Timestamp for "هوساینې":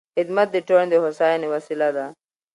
1.03-1.47